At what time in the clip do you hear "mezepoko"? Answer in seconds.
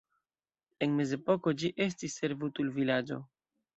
1.01-1.53